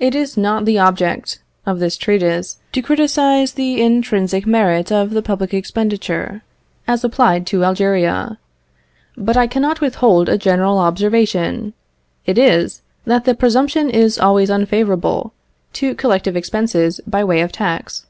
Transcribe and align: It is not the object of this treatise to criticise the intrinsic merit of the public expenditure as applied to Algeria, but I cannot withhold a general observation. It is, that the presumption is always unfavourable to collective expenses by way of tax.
It 0.00 0.16
is 0.16 0.36
not 0.36 0.64
the 0.64 0.80
object 0.80 1.40
of 1.64 1.78
this 1.78 1.96
treatise 1.96 2.58
to 2.72 2.82
criticise 2.82 3.52
the 3.52 3.80
intrinsic 3.80 4.48
merit 4.48 4.90
of 4.90 5.10
the 5.10 5.22
public 5.22 5.54
expenditure 5.54 6.42
as 6.88 7.04
applied 7.04 7.46
to 7.46 7.64
Algeria, 7.64 8.40
but 9.16 9.36
I 9.36 9.46
cannot 9.46 9.80
withhold 9.80 10.28
a 10.28 10.36
general 10.36 10.78
observation. 10.80 11.72
It 12.26 12.36
is, 12.36 12.82
that 13.04 13.24
the 13.24 13.36
presumption 13.36 13.90
is 13.90 14.18
always 14.18 14.50
unfavourable 14.50 15.32
to 15.74 15.94
collective 15.94 16.34
expenses 16.34 17.00
by 17.06 17.22
way 17.22 17.42
of 17.42 17.52
tax. 17.52 18.06